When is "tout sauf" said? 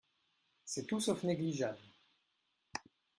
0.87-1.21